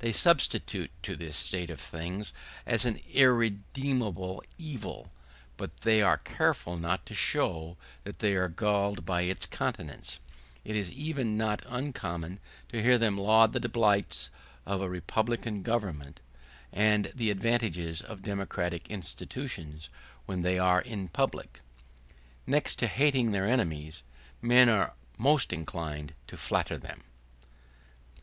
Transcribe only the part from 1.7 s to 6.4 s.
of things as an irremediable evil, but they are